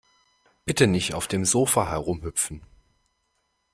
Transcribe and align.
Bitte 0.65 0.87
nicht 0.87 1.13
auf 1.13 1.27
dem 1.27 1.45
Sofa 1.45 1.87
herumhüpfen. 1.91 2.63